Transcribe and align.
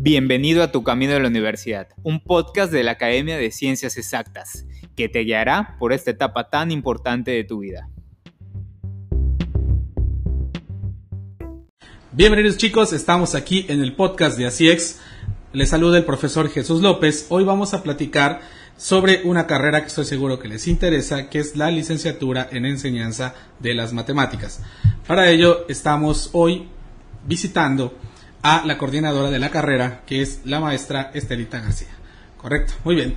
Bienvenido 0.00 0.62
a 0.62 0.70
Tu 0.70 0.84
Camino 0.84 1.14
de 1.14 1.18
la 1.18 1.26
Universidad, 1.26 1.88
un 2.04 2.20
podcast 2.20 2.70
de 2.70 2.84
la 2.84 2.92
Academia 2.92 3.36
de 3.36 3.50
Ciencias 3.50 3.96
Exactas, 3.96 4.64
que 4.94 5.08
te 5.08 5.24
guiará 5.24 5.74
por 5.80 5.92
esta 5.92 6.12
etapa 6.12 6.50
tan 6.50 6.70
importante 6.70 7.32
de 7.32 7.42
tu 7.42 7.58
vida. 7.58 7.90
Bienvenidos 12.12 12.58
chicos, 12.58 12.92
estamos 12.92 13.34
aquí 13.34 13.66
en 13.68 13.82
el 13.82 13.96
podcast 13.96 14.38
de 14.38 14.46
ACIEX. 14.46 15.00
Les 15.52 15.68
saluda 15.68 15.98
el 15.98 16.04
profesor 16.04 16.48
Jesús 16.48 16.80
López. 16.80 17.26
Hoy 17.28 17.42
vamos 17.42 17.74
a 17.74 17.82
platicar 17.82 18.40
sobre 18.76 19.22
una 19.24 19.48
carrera 19.48 19.80
que 19.80 19.88
estoy 19.88 20.04
seguro 20.04 20.38
que 20.38 20.46
les 20.46 20.68
interesa, 20.68 21.28
que 21.28 21.40
es 21.40 21.56
la 21.56 21.72
licenciatura 21.72 22.48
en 22.52 22.66
enseñanza 22.66 23.34
de 23.58 23.74
las 23.74 23.92
matemáticas. 23.92 24.62
Para 25.08 25.28
ello 25.28 25.66
estamos 25.68 26.30
hoy 26.34 26.68
visitando 27.26 27.98
a 28.42 28.64
la 28.64 28.78
coordinadora 28.78 29.30
de 29.30 29.38
la 29.38 29.50
carrera, 29.50 30.02
que 30.06 30.22
es 30.22 30.40
la 30.44 30.60
maestra 30.60 31.10
Estelita 31.14 31.60
García. 31.60 31.88
Correcto, 32.36 32.74
muy 32.84 32.94
bien. 32.94 33.16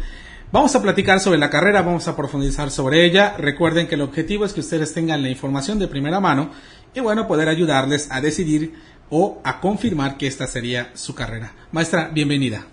Vamos 0.52 0.76
a 0.76 0.82
platicar 0.82 1.20
sobre 1.22 1.38
la 1.38 1.50
carrera, 1.50 1.82
vamos 1.82 2.08
a 2.08 2.16
profundizar 2.16 2.72
sobre 2.72 3.06
ella. 3.06 3.36
Recuerden 3.38 3.88
que 3.88 3.96
el 3.96 4.02
objetivo 4.02 4.44
es 4.44 4.52
que 4.52 4.60
ustedes 4.60 4.94
tengan 4.94 5.22
la 5.22 5.30
información 5.30 5.80
de 5.80 5.88
primera 5.88 6.20
mano 6.20 6.52
y 6.94 7.00
bueno, 7.00 7.28
poder 7.28 7.48
ayudarles 7.48 8.12
a 8.12 8.20
decidir 8.20 8.74
o 9.10 9.40
a 9.44 9.62
confirmar 9.62 10.18
que 10.18 10.28
esta 10.28 10.48
sería 10.48 10.92
su 10.94 11.16
carrera. 11.16 11.54
Maestra, 11.72 12.10
bienvenida. 12.12 12.66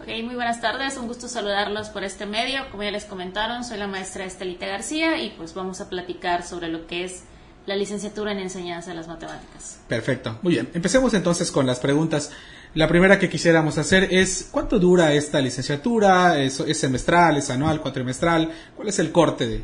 Ok, 0.00 0.08
muy 0.24 0.34
buenas 0.34 0.62
tardes, 0.62 0.96
un 0.96 1.08
gusto 1.08 1.28
saludarlos 1.28 1.90
por 1.90 2.04
este 2.04 2.24
medio. 2.24 2.62
Como 2.70 2.84
ya 2.84 2.90
les 2.90 3.04
comentaron, 3.04 3.64
soy 3.64 3.76
la 3.76 3.86
maestra 3.86 4.24
Estelita 4.24 4.66
García 4.66 5.22
y 5.22 5.30
pues 5.30 5.52
vamos 5.52 5.82
a 5.82 5.90
platicar 5.90 6.42
sobre 6.42 6.68
lo 6.68 6.86
que 6.86 7.04
es 7.04 7.24
la 7.70 7.76
licenciatura 7.76 8.32
en 8.32 8.40
enseñanza 8.40 8.90
de 8.90 8.96
las 8.96 9.06
matemáticas. 9.06 9.78
Perfecto, 9.86 10.40
muy 10.42 10.54
bien. 10.54 10.68
Empecemos 10.74 11.14
entonces 11.14 11.52
con 11.52 11.68
las 11.68 11.78
preguntas. 11.78 12.32
La 12.74 12.88
primera 12.88 13.20
que 13.20 13.28
quisiéramos 13.28 13.78
hacer 13.78 14.12
es, 14.12 14.48
¿cuánto 14.50 14.80
dura 14.80 15.12
esta 15.12 15.40
licenciatura? 15.40 16.40
¿Es, 16.40 16.56
semestral, 16.76 17.36
es 17.36 17.48
anual, 17.48 17.80
cuatrimestral? 17.80 18.50
¿Cuál 18.74 18.88
es 18.88 18.98
el 18.98 19.12
corte 19.12 19.46
de 19.46 19.62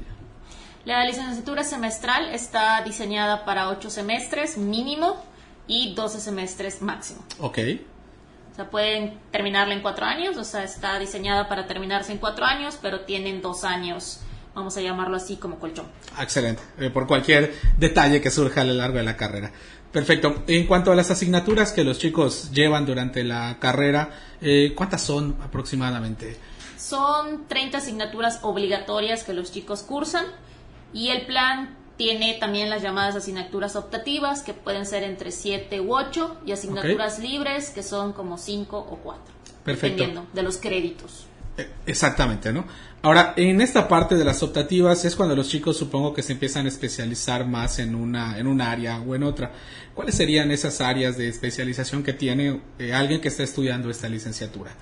La 0.84 1.04
licenciatura 1.04 1.64
semestral 1.64 2.32
está 2.32 2.80
diseñada 2.84 3.44
para 3.44 3.70
ocho 3.70 3.90
semestres 3.90 4.56
mínimo 4.56 5.20
y 5.66 5.92
12 5.96 6.20
semestres 6.20 6.82
máximo. 6.82 7.24
Ok. 7.40 7.58
O 8.52 8.54
sea, 8.54 8.70
pueden 8.70 9.18
terminarla 9.32 9.74
en 9.74 9.82
cuatro 9.82 10.06
años, 10.06 10.36
o 10.36 10.44
sea, 10.44 10.62
está 10.62 10.96
diseñada 11.00 11.48
para 11.48 11.66
terminarse 11.66 12.12
en 12.12 12.18
cuatro 12.18 12.44
años, 12.44 12.78
pero 12.80 13.00
tienen 13.00 13.42
dos 13.42 13.64
años 13.64 14.20
vamos 14.56 14.76
a 14.78 14.80
llamarlo 14.80 15.16
así 15.16 15.36
como 15.36 15.58
colchón. 15.58 15.86
Excelente, 16.18 16.62
eh, 16.78 16.90
por 16.90 17.06
cualquier 17.06 17.54
detalle 17.78 18.20
que 18.20 18.30
surja 18.30 18.62
a 18.62 18.64
lo 18.64 18.72
largo 18.72 18.96
de 18.96 19.04
la 19.04 19.16
carrera. 19.16 19.52
Perfecto. 19.92 20.42
En 20.48 20.66
cuanto 20.66 20.90
a 20.90 20.96
las 20.96 21.10
asignaturas 21.10 21.72
que 21.72 21.84
los 21.84 21.98
chicos 21.98 22.50
llevan 22.52 22.86
durante 22.86 23.22
la 23.22 23.58
carrera, 23.60 24.10
eh, 24.40 24.72
¿cuántas 24.74 25.02
son 25.02 25.36
aproximadamente? 25.42 26.36
Son 26.76 27.46
30 27.46 27.78
asignaturas 27.78 28.40
obligatorias 28.42 29.24
que 29.24 29.34
los 29.34 29.52
chicos 29.52 29.82
cursan 29.82 30.24
y 30.92 31.08
el 31.08 31.26
plan 31.26 31.76
tiene 31.98 32.34
también 32.40 32.70
las 32.70 32.82
llamadas 32.82 33.14
asignaturas 33.14 33.76
optativas 33.76 34.42
que 34.42 34.54
pueden 34.54 34.86
ser 34.86 35.02
entre 35.02 35.30
7 35.30 35.80
u 35.80 35.94
8 35.94 36.40
y 36.46 36.52
asignaturas 36.52 37.18
libres 37.18 37.70
que 37.70 37.82
son 37.82 38.12
como 38.12 38.38
5 38.38 38.78
o 38.78 38.96
4. 39.02 39.22
Perfecto. 39.64 39.96
Dependiendo 39.96 40.26
de 40.32 40.42
los 40.42 40.56
créditos. 40.58 41.26
Eh, 41.58 41.70
exactamente, 41.86 42.52
¿no? 42.52 42.64
Ahora, 43.06 43.34
en 43.36 43.60
esta 43.60 43.86
parte 43.86 44.16
de 44.16 44.24
las 44.24 44.42
optativas 44.42 45.04
es 45.04 45.14
cuando 45.14 45.36
los 45.36 45.48
chicos 45.48 45.76
supongo 45.76 46.12
que 46.12 46.24
se 46.24 46.32
empiezan 46.32 46.66
a 46.66 46.70
especializar 46.70 47.46
más 47.46 47.78
en 47.78 47.94
una, 47.94 48.36
en 48.36 48.48
un 48.48 48.60
área 48.60 49.00
o 49.00 49.14
en 49.14 49.22
otra. 49.22 49.52
¿Cuáles 49.94 50.16
serían 50.16 50.50
esas 50.50 50.80
áreas 50.80 51.16
de 51.16 51.28
especialización 51.28 52.02
que 52.02 52.12
tiene 52.12 52.60
eh, 52.80 52.92
alguien 52.92 53.20
que 53.20 53.28
está 53.28 53.44
estudiando 53.44 53.90
esta 53.90 54.08
licenciatura? 54.08 54.72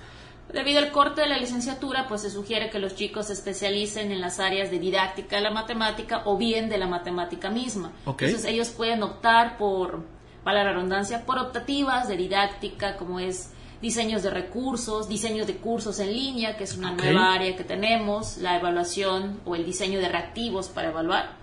Debido 0.51 0.79
al 0.79 0.91
corte 0.91 1.21
de 1.21 1.27
la 1.27 1.37
licenciatura, 1.37 2.07
pues 2.07 2.21
se 2.21 2.31
sugiere 2.31 2.71
que 2.71 2.79
los 2.79 2.95
chicos 2.95 3.27
se 3.27 3.33
especialicen 3.33 4.11
en 4.11 4.21
las 4.21 4.39
áreas 4.39 4.71
de 4.71 4.79
didáctica 4.79 5.35
de 5.35 5.43
la 5.43 5.51
matemática 5.51 6.23
o 6.25 6.35
bien 6.35 6.67
de 6.67 6.79
la 6.79 6.87
matemática 6.87 7.51
misma. 7.51 7.91
Entonces 8.07 8.45
ellos 8.45 8.69
pueden 8.69 9.03
optar 9.03 9.55
por, 9.59 10.03
para 10.43 10.63
la 10.63 10.73
redundancia, 10.73 11.27
por 11.27 11.37
optativas 11.37 12.07
de 12.07 12.17
didáctica, 12.17 12.97
como 12.97 13.19
es 13.19 13.51
diseños 13.81 14.23
de 14.23 14.29
recursos, 14.29 15.07
diseños 15.07 15.47
de 15.47 15.57
cursos 15.57 15.99
en 15.99 16.13
línea, 16.13 16.57
que 16.57 16.63
es 16.63 16.77
una 16.77 16.91
nueva 16.91 17.33
área 17.33 17.55
que 17.55 17.63
tenemos, 17.63 18.37
la 18.37 18.57
evaluación 18.57 19.39
o 19.45 19.55
el 19.55 19.65
diseño 19.65 19.99
de 19.99 20.09
reactivos 20.09 20.69
para 20.69 20.89
evaluar. 20.89 21.33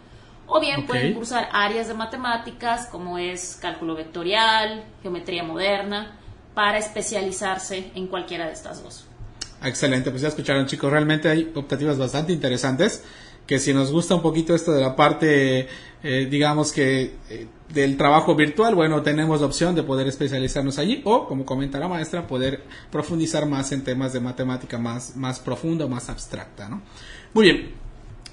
O 0.47 0.60
bien 0.60 0.87
pueden 0.87 1.15
cursar 1.15 1.48
áreas 1.53 1.88
de 1.88 1.94
matemáticas 1.94 2.87
como 2.88 3.19
es 3.19 3.59
cálculo 3.60 3.94
vectorial, 3.94 4.84
geometría 5.03 5.44
moderna, 5.44 6.19
para 6.54 6.78
especializarse 6.78 7.91
en 7.94 8.06
cualquiera 8.09 8.47
de 8.47 8.53
estas 8.53 8.82
dos. 8.82 9.06
Excelente, 9.62 10.10
pues 10.10 10.22
ya 10.22 10.28
escucharon 10.28 10.66
chicos, 10.66 10.91
realmente 10.91 11.28
hay 11.28 11.53
optativas 11.54 11.97
bastante 11.97 12.32
interesantes 12.32 13.04
que 13.53 13.59
si 13.59 13.75
nos 13.75 13.93
gusta 13.93 14.15
un 14.15 14.23
poquito 14.23 14.55
esto 14.55 14.73
de 14.73 14.81
la 14.81 14.97
parte, 14.97 15.69
eh, 16.03 16.27
digamos 16.31 16.73
que 16.73 17.17
eh, 17.29 17.47
del 17.69 17.99
trabajo 17.99 18.35
virtual, 18.35 18.75
bueno, 18.75 19.03
tenemos 19.03 19.43
la 19.43 19.47
opción 19.47 19.75
de 19.75 19.83
poder 19.83 20.07
especializarnos 20.07 20.79
allí 20.79 21.03
o, 21.05 21.29
como 21.29 21.45
comenta 21.45 21.79
la 21.79 21.87
maestra, 21.87 22.27
poder 22.27 22.63
profundizar 22.91 23.45
más 23.45 23.71
en 23.73 23.85
temas 23.85 24.15
de 24.15 24.21
matemática 24.21 24.79
más, 24.79 25.17
más 25.17 25.39
profunda, 25.39 25.87
más 25.87 26.09
abstracta, 26.09 26.67
¿no? 26.67 26.81
Muy 27.35 27.45
bien. 27.45 27.71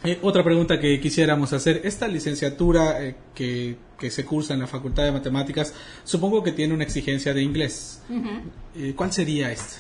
Eh, 0.06 0.19
otra 0.22 0.41
pregunta 0.41 0.80
que 0.80 1.02
quisiéramos 1.02 1.51
hacer, 1.51 1.81
esta 1.84 2.07
licenciatura 2.07 3.13
que, 3.36 3.75
que, 4.00 4.09
se 4.12 4.24
cursa 4.24 4.53
en 4.53 4.62
la 4.62 4.68
Facultad 4.68 5.03
de 5.03 5.12
Matemáticas, 5.12 5.74
supongo 6.06 6.41
que 6.41 6.53
tiene 6.53 6.74
una 6.74 6.86
exigencia 6.86 7.34
de 7.34 7.41
inglés. 7.41 8.01
¿Cuál 8.96 9.12
sería 9.12 9.51
esta? 9.51 9.80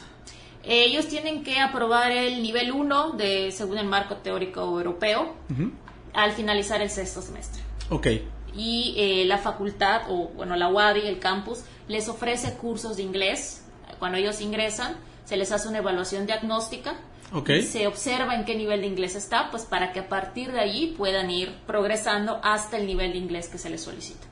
Ellos 0.63 1.07
tienen 1.07 1.43
que 1.43 1.59
aprobar 1.59 2.11
el 2.11 2.41
nivel 2.41 2.71
1 2.71 3.11
de, 3.11 3.51
según 3.51 3.77
el 3.77 3.87
marco 3.87 4.17
teórico 4.17 4.61
europeo 4.61 5.35
al 6.13 6.31
finalizar 6.33 6.81
el 6.81 6.89
sexto 6.89 7.21
semestre. 7.21 7.61
Ok. 7.89 8.07
Y 8.55 8.95
eh, 8.97 9.25
la 9.25 9.37
facultad, 9.37 10.03
o 10.09 10.29
bueno, 10.29 10.55
la 10.55 10.69
UADI, 10.69 11.01
el 11.07 11.19
campus, 11.19 11.63
les 11.87 12.09
ofrece 12.09 12.53
cursos 12.53 12.97
de 12.97 13.03
inglés. 13.03 13.63
Cuando 13.99 14.17
ellos 14.17 14.41
ingresan, 14.41 14.95
se 15.25 15.37
les 15.37 15.51
hace 15.51 15.67
una 15.67 15.79
evaluación 15.79 16.25
diagnóstica. 16.25 16.95
Okay. 17.31 17.61
se 17.61 17.85
observa 17.85 18.33
en 18.33 18.43
qué 18.43 18.55
nivel 18.55 18.81
de 18.81 18.87
inglés 18.87 19.15
está, 19.15 19.51
pues 19.51 19.63
para 19.63 19.93
que 19.93 19.99
a 19.99 20.09
partir 20.09 20.51
de 20.51 20.61
allí 20.61 20.95
puedan 20.97 21.29
ir 21.29 21.53
progresando 21.67 22.39
hasta 22.41 22.77
el 22.77 22.87
nivel 22.87 23.11
de 23.11 23.19
inglés 23.19 23.49
que 23.49 23.59
se 23.59 23.69
les 23.69 23.83
solicita 23.83 24.28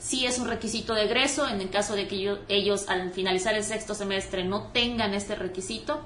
sí 0.00 0.26
es 0.26 0.38
un 0.38 0.48
requisito 0.48 0.94
de 0.94 1.04
egreso 1.04 1.46
en 1.46 1.60
el 1.60 1.70
caso 1.70 1.94
de 1.94 2.08
que 2.08 2.38
ellos, 2.48 2.88
al 2.88 3.10
finalizar 3.10 3.54
el 3.54 3.62
sexto 3.62 3.94
semestre 3.94 4.44
no 4.44 4.68
tengan 4.72 5.14
este 5.14 5.36
requisito, 5.36 6.00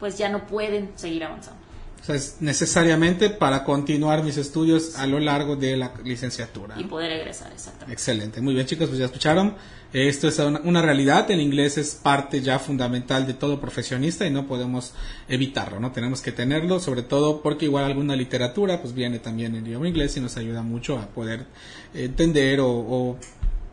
pues 0.00 0.18
ya 0.18 0.28
no 0.28 0.46
pueden 0.46 0.90
seguir 0.96 1.22
avanzando. 1.24 1.62
O 2.00 2.06
sea, 2.06 2.16
es 2.16 2.36
necesariamente 2.40 3.30
para 3.30 3.64
continuar 3.64 4.22
mis 4.22 4.36
estudios 4.36 4.98
a 4.98 5.06
lo 5.06 5.20
largo 5.20 5.56
de 5.56 5.76
la 5.76 5.94
licenciatura. 6.04 6.74
Y 6.78 6.84
poder 6.84 7.12
egresar, 7.12 7.50
exactamente. 7.52 7.92
Excelente. 7.92 8.40
Muy 8.42 8.52
bien, 8.52 8.66
chicos, 8.66 8.88
pues 8.88 8.98
ya 8.98 9.06
escucharon. 9.06 9.54
Esto 9.94 10.26
es 10.26 10.40
una, 10.40 10.82
realidad. 10.82 11.30
El 11.30 11.40
inglés 11.40 11.78
es 11.78 11.94
parte 11.94 12.42
ya 12.42 12.58
fundamental 12.58 13.28
de 13.28 13.34
todo 13.34 13.60
profesionista 13.60 14.26
y 14.26 14.30
no 14.32 14.44
podemos 14.48 14.92
evitarlo, 15.28 15.78
¿no? 15.78 15.92
Tenemos 15.92 16.20
que 16.20 16.32
tenerlo, 16.32 16.80
sobre 16.80 17.02
todo 17.02 17.42
porque 17.42 17.66
igual 17.66 17.84
alguna 17.84 18.16
literatura, 18.16 18.82
pues 18.82 18.92
viene 18.92 19.20
también 19.20 19.54
en 19.54 19.64
idioma 19.64 19.86
inglés 19.86 20.16
y 20.16 20.20
nos 20.20 20.36
ayuda 20.36 20.62
mucho 20.62 20.98
a 20.98 21.06
poder 21.06 21.46
entender 21.94 22.58
o 22.60 23.16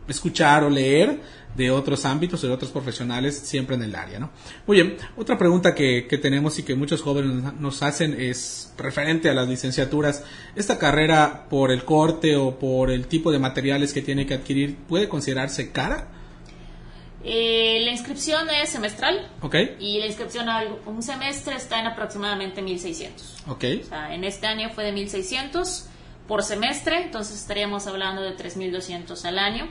escuchar 0.08 0.64
o 0.64 0.70
leer 0.70 1.20
de 1.56 1.70
otros 1.70 2.04
ámbitos, 2.04 2.40
de 2.42 2.50
otros 2.50 2.70
profesionales, 2.70 3.38
siempre 3.38 3.76
en 3.76 3.82
el 3.82 3.94
área, 3.94 4.18
¿no? 4.18 4.30
Muy 4.66 4.80
bien, 4.80 4.96
otra 5.16 5.36
pregunta 5.36 5.74
que, 5.74 6.06
que, 6.08 6.18
tenemos 6.18 6.58
y 6.58 6.62
que 6.62 6.74
muchos 6.74 7.02
jóvenes 7.02 7.52
nos 7.60 7.82
hacen 7.82 8.18
es 8.18 8.72
referente 8.78 9.28
a 9.28 9.34
las 9.34 9.48
licenciaturas. 9.48 10.24
¿Esta 10.56 10.78
carrera, 10.78 11.46
por 11.50 11.70
el 11.70 11.84
corte 11.84 12.36
o 12.36 12.58
por 12.58 12.90
el 12.90 13.06
tipo 13.06 13.30
de 13.30 13.38
materiales 13.38 13.92
que 13.92 14.00
tiene 14.00 14.26
que 14.26 14.34
adquirir, 14.34 14.76
puede 14.88 15.08
considerarse 15.08 15.72
cara? 15.72 16.08
Eh, 17.24 17.80
la 17.84 17.92
inscripción 17.92 18.48
es 18.50 18.70
semestral. 18.70 19.28
Ok. 19.42 19.56
Y 19.78 19.98
la 20.00 20.06
inscripción 20.06 20.48
a 20.48 20.64
un 20.86 21.02
semestre 21.02 21.54
está 21.54 21.78
en 21.78 21.86
aproximadamente 21.86 22.62
1.600. 22.62 23.48
Ok. 23.48 23.64
O 23.82 23.88
sea, 23.88 24.14
en 24.14 24.24
este 24.24 24.46
año 24.46 24.70
fue 24.70 24.84
de 24.84 24.92
1.600 24.92 25.86
por 26.26 26.42
semestre, 26.42 27.02
entonces 27.02 27.38
estaríamos 27.40 27.86
hablando 27.86 28.22
de 28.22 28.36
3.200 28.36 29.24
al 29.24 29.38
año. 29.38 29.68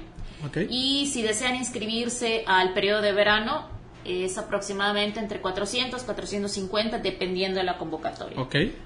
Y 0.69 1.07
si 1.07 1.21
desean 1.21 1.55
inscribirse 1.55 2.43
al 2.47 2.73
periodo 2.73 3.01
de 3.01 3.13
verano, 3.13 3.65
es 4.05 4.37
aproximadamente 4.37 5.19
entre 5.19 5.41
400 5.41 6.01
450 6.03 6.99
dependiendo 6.99 7.59
de 7.59 7.65
la 7.65 7.77
convocatoria. 7.77 8.37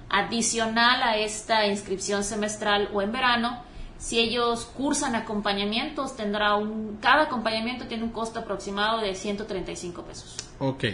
Adicional 0.09 1.03
a 1.03 1.17
esta 1.17 1.67
inscripción 1.67 2.23
semestral 2.23 2.89
o 2.93 3.01
en 3.01 3.11
verano, 3.11 3.63
si 3.97 4.19
ellos 4.19 4.65
cursan 4.65 5.15
acompañamientos, 5.15 6.15
tendrá 6.15 6.55
un 6.55 6.97
cada 7.01 7.23
acompañamiento 7.23 7.85
tiene 7.85 8.03
un 8.03 8.11
costo 8.11 8.39
aproximado 8.39 8.99
de 8.99 9.15
135 9.15 10.03
pesos. 10.03 10.37
Ok. 10.59 10.85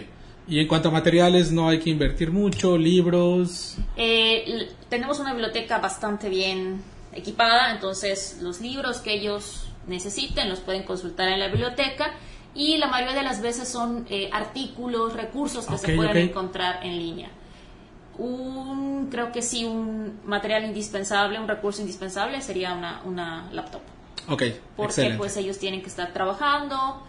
Y 0.48 0.60
en 0.60 0.66
cuanto 0.66 0.88
a 0.88 0.92
materiales, 0.92 1.52
no 1.52 1.68
hay 1.68 1.78
que 1.78 1.90
invertir 1.90 2.30
mucho, 2.32 2.76
libros. 2.76 3.76
Eh, 3.96 4.68
tenemos 4.88 5.20
una 5.20 5.32
biblioteca 5.32 5.78
bastante 5.78 6.28
bien 6.28 6.82
equipada, 7.12 7.72
entonces 7.72 8.38
los 8.40 8.60
libros 8.60 8.98
que 8.98 9.14
ellos 9.14 9.71
necesiten, 9.86 10.48
los 10.48 10.60
pueden 10.60 10.84
consultar 10.84 11.28
en 11.28 11.40
la 11.40 11.48
biblioteca 11.48 12.12
y 12.54 12.76
la 12.76 12.86
mayoría 12.86 13.14
de 13.14 13.22
las 13.22 13.40
veces 13.40 13.68
son 13.68 14.06
eh, 14.10 14.28
artículos, 14.32 15.14
recursos 15.14 15.66
que 15.66 15.78
se 15.78 15.94
pueden 15.94 16.16
encontrar 16.16 16.80
en 16.84 16.98
línea. 16.98 17.30
Un, 18.18 19.08
creo 19.10 19.32
que 19.32 19.40
sí, 19.40 19.64
un 19.64 20.20
material 20.24 20.64
indispensable, 20.64 21.40
un 21.40 21.48
recurso 21.48 21.80
indispensable 21.80 22.42
sería 22.42 22.74
una, 22.74 23.00
una 23.04 23.50
laptop. 23.52 23.80
Ok. 24.28 24.42
Porque 24.76 25.14
pues 25.16 25.36
ellos 25.36 25.58
tienen 25.58 25.80
que 25.80 25.88
estar 25.88 26.12
trabajando. 26.12 27.02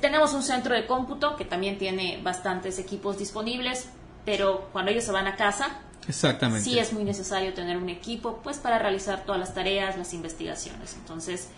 tenemos 0.00 0.32
un 0.34 0.42
centro 0.42 0.74
de 0.74 0.86
cómputo 0.86 1.36
que 1.36 1.44
también 1.44 1.78
tiene 1.78 2.20
bastantes 2.22 2.78
equipos 2.78 3.18
disponibles, 3.18 3.88
pero 4.24 4.68
cuando 4.72 4.92
ellos 4.92 5.04
se 5.04 5.12
van 5.12 5.26
a 5.26 5.34
casa, 5.34 5.80
Exactamente. 6.08 6.62
sí 6.62 6.78
es 6.78 6.92
muy 6.92 7.02
necesario 7.02 7.52
tener 7.52 7.76
un 7.76 7.88
equipo 7.88 8.40
pues 8.42 8.58
para 8.58 8.78
realizar 8.78 9.24
todas 9.24 9.40
las 9.40 9.52
tareas, 9.52 9.98
las 9.98 10.14
investigaciones. 10.14 10.94
Entonces, 10.94 11.48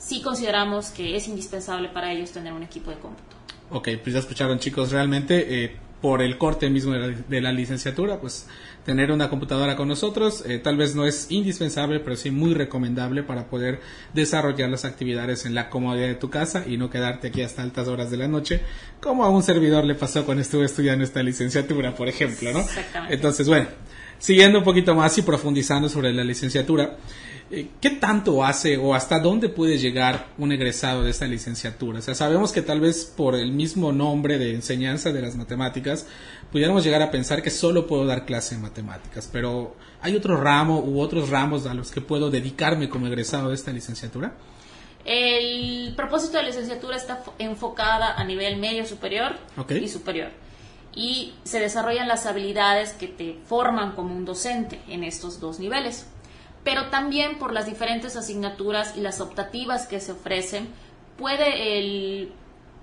sí 0.00 0.22
consideramos 0.22 0.88
que 0.88 1.14
es 1.14 1.28
indispensable 1.28 1.88
para 1.88 2.10
ellos 2.12 2.32
tener 2.32 2.52
un 2.52 2.62
equipo 2.62 2.90
de 2.90 2.98
cómputo. 2.98 3.36
Ok, 3.70 3.88
pues 4.02 4.14
ya 4.14 4.18
escucharon 4.18 4.58
chicos, 4.58 4.90
realmente 4.90 5.64
eh, 5.64 5.76
por 6.00 6.22
el 6.22 6.38
corte 6.38 6.70
mismo 6.70 6.94
de 6.94 7.40
la, 7.40 7.52
licenciatura, 7.52 8.18
pues 8.20 8.48
tener 8.84 9.12
una 9.12 9.28
computadora 9.28 9.76
con 9.76 9.86
nosotros 9.86 10.42
eh, 10.46 10.58
tal 10.58 10.76
vez 10.76 10.96
no 10.96 11.04
es 11.04 11.30
indispensable, 11.30 12.00
pero 12.00 12.16
sí 12.16 12.30
muy 12.30 12.54
recomendable 12.54 13.22
para 13.22 13.48
poder 13.48 13.80
desarrollar 14.14 14.70
las 14.70 14.84
actividades 14.84 15.44
en 15.44 15.54
la 15.54 15.68
comodidad 15.68 16.08
de 16.08 16.14
tu 16.14 16.30
casa 16.30 16.64
y 16.66 16.78
no 16.78 16.88
quedarte 16.88 17.28
aquí 17.28 17.42
hasta 17.42 17.62
altas 17.62 17.86
horas 17.86 18.10
de 18.10 18.16
la 18.16 18.26
noche, 18.26 18.62
como 19.00 19.24
a 19.24 19.28
un 19.28 19.42
servidor 19.42 19.84
le 19.84 19.94
pasó 19.94 20.24
cuando 20.24 20.42
estuve 20.42 20.64
estudiando 20.64 21.04
esta 21.04 21.22
licenciatura, 21.22 21.94
por 21.94 22.08
ejemplo, 22.08 22.52
¿no? 22.52 22.60
Exactamente. 22.60 23.14
Entonces, 23.14 23.46
bueno, 23.46 23.68
siguiendo 24.20 24.58
un 24.58 24.64
poquito 24.64 24.94
más 24.94 25.18
y 25.18 25.22
profundizando 25.22 25.88
sobre 25.88 26.12
la 26.12 26.22
licenciatura, 26.22 26.98
eh, 27.50 27.70
¿qué 27.80 27.90
tanto 27.90 28.44
hace 28.44 28.76
o 28.76 28.94
hasta 28.94 29.18
dónde 29.18 29.48
puede 29.48 29.78
llegar 29.78 30.28
un 30.38 30.52
egresado 30.52 31.02
de 31.02 31.10
esta 31.10 31.26
licenciatura? 31.26 31.98
O 31.98 32.02
sea, 32.02 32.14
sabemos 32.14 32.52
que 32.52 32.62
tal 32.62 32.80
vez 32.80 33.04
por 33.04 33.34
el 33.34 33.50
mismo 33.50 33.90
nombre 33.90 34.38
de 34.38 34.54
enseñanza 34.54 35.10
de 35.10 35.22
las 35.22 35.34
matemáticas, 35.34 36.06
pudiéramos 36.52 36.84
llegar 36.84 37.02
a 37.02 37.10
pensar 37.10 37.42
que 37.42 37.50
solo 37.50 37.88
puedo 37.88 38.06
dar 38.06 38.24
clase 38.24 38.54
en 38.54 38.62
matemáticas, 38.62 39.28
pero 39.32 39.74
¿hay 40.00 40.14
otro 40.14 40.36
ramo 40.36 40.80
u 40.80 41.00
otros 41.00 41.30
ramos 41.30 41.66
a 41.66 41.74
los 41.74 41.90
que 41.90 42.00
puedo 42.00 42.30
dedicarme 42.30 42.88
como 42.88 43.08
egresado 43.08 43.48
de 43.48 43.56
esta 43.56 43.72
licenciatura? 43.72 44.34
El 45.04 45.94
propósito 45.96 46.36
de 46.36 46.42
la 46.42 46.48
licenciatura 46.50 46.96
está 46.96 47.24
enfocada 47.38 48.14
a 48.14 48.22
nivel 48.22 48.58
medio 48.58 48.84
superior 48.84 49.34
y 49.68 49.88
superior. 49.88 50.30
Y 50.94 51.34
se 51.44 51.60
desarrollan 51.60 52.08
las 52.08 52.26
habilidades 52.26 52.92
que 52.92 53.06
te 53.06 53.38
forman 53.46 53.92
como 53.92 54.14
un 54.14 54.24
docente 54.24 54.80
en 54.88 55.04
estos 55.04 55.40
dos 55.40 55.60
niveles. 55.60 56.06
Pero 56.64 56.88
también 56.88 57.38
por 57.38 57.52
las 57.52 57.66
diferentes 57.66 58.16
asignaturas 58.16 58.96
y 58.96 59.00
las 59.00 59.20
optativas 59.20 59.86
que 59.86 60.00
se 60.00 60.12
ofrecen, 60.12 60.68
puede 61.16 61.78
el, 61.78 62.32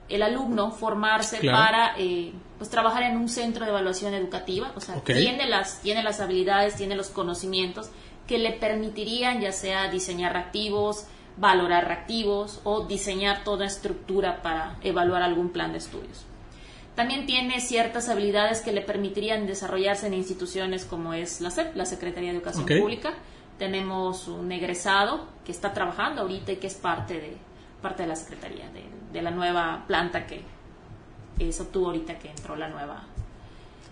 el 0.10 0.24
alumno 0.24 0.72
formarse 0.72 1.40
para 1.50 1.96
eh, 1.98 2.34
pues 2.58 2.70
trabajar 2.70 3.04
en 3.04 3.18
un 3.18 3.30
centro 3.30 3.66
de 3.66 3.72
evaluación 3.72 4.14
educativa, 4.14 4.72
o 4.76 4.80
sea, 4.80 5.02
tiene, 5.02 5.48
las, 5.48 5.82
tiene 5.82 6.04
las 6.04 6.20
habilidades, 6.20 6.76
tiene 6.76 6.96
los 6.96 7.10
conocimientos 7.10 7.90
que 8.26 8.38
le 8.38 8.54
permitirían 8.54 9.42
ya 9.42 9.52
sea 9.52 9.90
diseñar 9.90 10.34
reactivos, 10.34 11.06
valorar 11.38 11.88
reactivos 11.88 12.62
o 12.64 12.86
diseñar 12.86 13.44
toda 13.44 13.66
estructura 13.66 14.42
para 14.42 14.78
evaluar 14.82 15.22
algún 15.22 15.50
plan 15.50 15.72
de 15.72 15.78
estudios. 15.78 16.26
También 16.98 17.28
tiene 17.28 17.62
ciertas 17.62 18.10
habilidades 18.10 18.62
que 18.62 18.72
le 18.72 18.82
permitirían 18.82 19.46
desarrollarse 19.46 20.08
en 20.08 20.16
instituciones 20.16 20.84
como 20.84 21.14
es 21.14 21.42
la 21.42 21.52
SEP, 21.52 21.76
la 21.76 21.86
Secretaría 21.86 22.32
de 22.32 22.38
Educación 22.38 22.66
Pública, 22.66 23.14
tenemos 23.60 24.28
un 24.28 24.52
egresado 24.52 25.28
que 25.46 25.52
está 25.52 25.74
trabajando 25.74 26.24
ahorita 26.24 26.54
y 26.54 26.56
que 26.56 26.66
es 26.66 26.74
parte 26.74 27.14
de, 27.14 27.38
parte 27.84 28.02
de 28.02 28.10
la 28.10 28.16
Secretaría, 28.16 28.66
de, 29.14 29.22
la 29.22 29.30
nueva 29.30 29.84
planta 29.86 30.26
que 30.26 30.42
se 31.52 31.62
obtuvo 31.62 31.88
ahorita 31.88 32.18
que 32.18 32.32
entró 32.32 32.56
la 32.56 32.68
nueva, 32.68 33.04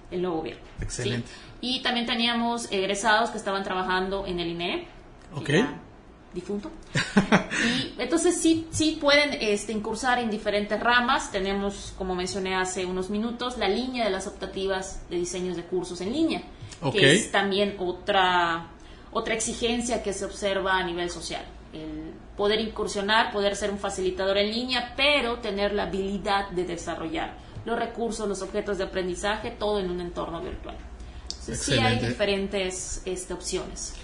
el 0.10 0.24
nuevo 0.24 0.38
gobierno. 0.38 0.64
Excelente. 0.82 1.30
Y 1.62 1.84
también 1.84 2.08
teníamos 2.08 2.72
egresados 2.72 3.30
que 3.30 3.38
estaban 3.38 3.64
trabajando 3.64 4.26
en 4.26 4.40
el 4.40 4.48
INE, 4.48 4.88
ok 5.36 5.50
difunto. 6.36 6.70
y 7.66 8.00
entonces 8.00 8.40
sí, 8.40 8.68
sí 8.70 9.00
pueden 9.02 9.34
este, 9.42 9.72
incursar 9.72 10.20
en 10.20 10.30
diferentes 10.30 10.80
ramas. 10.80 11.32
Tenemos, 11.32 11.94
como 11.98 12.14
mencioné 12.14 12.56
hace 12.56 12.86
unos 12.86 13.10
minutos, 13.10 13.58
la 13.58 13.68
línea 13.68 14.06
de 14.06 14.12
las 14.12 14.28
optativas 14.28 15.02
de 15.10 15.16
diseños 15.18 15.58
de 15.58 15.64
cursos 15.64 16.00
en 16.02 16.14
línea, 16.14 16.44
que 16.92 17.14
es 17.14 17.32
también 17.32 17.78
otra 17.80 18.70
otra 19.12 19.34
exigencia 19.34 20.04
que 20.04 20.12
se 20.12 20.26
observa 20.26 20.78
a 20.78 20.84
nivel 20.84 21.10
social. 21.10 21.46
El 21.72 22.14
poder 22.36 22.60
incursionar, 22.60 23.32
poder 23.32 23.56
ser 23.56 23.72
un 23.72 23.80
facilitador 23.80 24.38
en 24.38 24.52
línea, 24.52 24.94
pero 24.96 25.40
tener 25.40 25.74
la 25.74 25.84
habilidad 25.84 26.50
de 26.50 26.66
desarrollar 26.66 27.46
los 27.66 27.80
recursos, 27.80 28.28
los 28.28 28.42
objetos 28.42 28.78
de 28.78 28.84
aprendizaje, 28.84 29.52
todo 29.52 29.80
en 29.80 29.90
un 29.90 30.00
entorno 30.00 30.42
virtual. 30.42 30.78
sí 31.30 31.74
hay 31.74 32.00
diferentes 32.00 33.02
este, 33.06 33.34
opciones. 33.34 33.96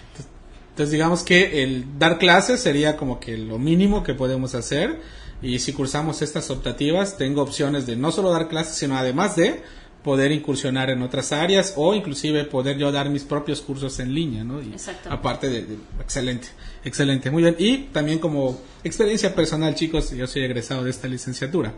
Entonces 0.72 0.92
digamos 0.92 1.24
que 1.24 1.64
el 1.64 2.00
dar 2.00 2.18
clases 2.18 2.62
sería 2.62 2.98
como 2.98 3.20
que 3.20 3.38
lo 3.38 3.60
mínimo 3.60 4.04
que 4.04 4.14
podemos 4.14 4.56
hacer. 4.56 5.00
Y 5.42 5.60
si 5.60 5.74
cursamos 5.74 6.22
estas 6.22 6.50
optativas 6.50 7.18
tengo 7.18 7.42
opciones 7.42 7.86
de 7.86 7.96
no 7.96 8.12
solo 8.12 8.32
dar 8.32 8.48
clases 8.48 8.76
sino 8.76 8.98
además 8.98 9.36
de 9.36 9.62
poder 10.04 10.32
incursionar 10.32 10.90
en 10.90 11.02
otras 11.02 11.32
áreas 11.32 11.74
o 11.76 11.94
inclusive 11.94 12.44
poder 12.46 12.78
yo 12.78 12.92
dar 12.92 13.10
mis 13.10 13.24
propios 13.24 13.62
cursos 13.62 14.00
en 14.00 14.14
línea, 14.14 14.44
¿no? 14.44 14.62
Y 14.62 14.76
aparte 15.10 15.50
de, 15.50 15.78
excelente, 16.00 16.48
excelente, 16.84 17.30
muy 17.30 17.44
bien. 17.44 17.56
Y 17.60 17.78
también 17.92 18.20
como 18.20 18.60
experiencia 18.84 19.36
personal, 19.36 19.76
chicos, 19.76 20.12
yo 20.12 20.26
soy 20.28 20.44
egresado 20.44 20.84
de 20.84 20.90
esta 20.90 21.08
licenciatura. 21.08 21.74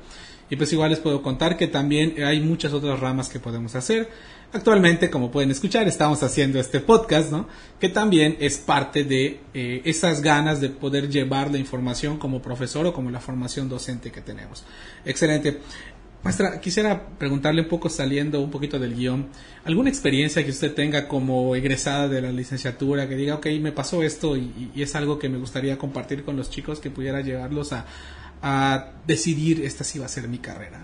Y 0.50 0.56
pues 0.56 0.72
igual 0.74 0.92
les 0.92 1.00
puedo 1.00 1.22
contar 1.22 1.58
que 1.58 1.68
también 1.68 2.22
hay 2.24 2.40
muchas 2.40 2.74
otras 2.74 3.00
ramas 3.00 3.30
que 3.30 3.40
podemos 3.40 3.76
hacer. 3.76 4.10
Actualmente, 4.52 5.10
como 5.10 5.32
pueden 5.32 5.50
escuchar, 5.50 5.88
estamos 5.88 6.22
haciendo 6.22 6.60
este 6.60 6.80
podcast, 6.80 7.32
¿no? 7.32 7.48
Que 7.80 7.90
también 7.90 8.38
es 8.40 8.60
parte 8.60 9.04
de 9.04 9.40
eh, 9.56 9.82
esas 9.84 10.22
ganas 10.22 10.62
de 10.62 10.70
poder 10.70 11.10
llevar 11.10 11.50
la 11.50 11.58
información 11.58 12.20
como 12.20 12.40
profesor 12.40 12.86
o 12.86 12.94
como 12.94 13.10
la 13.10 13.20
formación 13.20 13.68
docente 13.68 14.12
que 14.12 14.22
tenemos. 14.22 14.64
Excelente. 15.06 15.60
Maestra, 16.24 16.62
quisiera 16.62 17.06
preguntarle 17.18 17.64
un 17.64 17.68
poco 17.68 17.90
saliendo 17.90 18.40
un 18.40 18.50
poquito 18.50 18.80
del 18.80 18.96
guion, 18.96 19.28
¿alguna 19.66 19.90
experiencia 19.90 20.44
que 20.46 20.52
usted 20.52 20.74
tenga 20.74 21.10
como 21.10 21.54
egresada 21.54 22.08
de 22.08 22.22
la 22.22 22.32
licenciatura 22.32 23.10
que 23.10 23.18
diga, 23.18 23.36
ok, 23.36 23.48
me 23.60 23.74
pasó 23.74 24.04
esto 24.04 24.38
y, 24.38 24.72
es 24.74 24.96
algo 24.96 25.20
que 25.20 25.28
me 25.28 25.38
gustaría 25.38 25.78
compartir 25.78 26.24
con 26.24 26.38
los 26.38 26.50
chicos 26.50 26.80
que 26.80 26.90
pudiera 26.90 27.20
llevarlos 27.20 27.74
a, 27.74 27.86
decidir 29.06 29.64
esta 29.66 29.84
sí 29.84 30.00
va 30.00 30.06
a 30.06 30.10
ser 30.10 30.30
mi 30.30 30.38
carrera? 30.38 30.80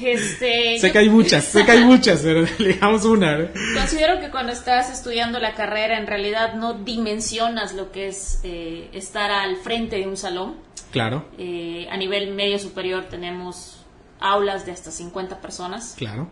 Este, 0.00 0.78
sé 0.78 0.92
que 0.92 0.98
hay 0.98 1.08
muchas, 1.08 1.44
sé 1.44 1.64
que 1.64 1.72
hay 1.72 1.84
muchas, 1.84 2.20
pero 2.20 2.44
digamos 2.58 3.04
una. 3.04 3.50
Considero 3.74 4.20
que 4.20 4.30
cuando 4.30 4.52
estás 4.52 4.90
estudiando 4.90 5.38
la 5.38 5.54
carrera 5.54 5.98
en 5.98 6.06
realidad 6.06 6.54
no 6.54 6.74
dimensionas 6.74 7.74
lo 7.74 7.90
que 7.92 8.08
es 8.08 8.40
eh, 8.44 8.88
estar 8.92 9.30
al 9.30 9.56
frente 9.56 9.96
de 9.96 10.06
un 10.06 10.16
salón 10.16 10.68
Claro. 10.90 11.26
Eh, 11.36 11.86
a 11.90 11.96
nivel 11.96 12.34
medio 12.34 12.58
superior 12.58 13.04
tenemos 13.04 13.84
aulas 14.20 14.66
de 14.66 14.72
hasta 14.72 14.90
50 14.90 15.40
personas. 15.40 15.94
Claro. 15.96 16.28